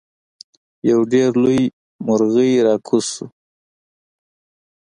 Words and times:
یو 0.89 0.99
ډیر 1.11 1.31
لوی 1.43 1.61
مرغۍ 2.05 2.51
راکوز 2.67 3.05
شو. 3.13 3.25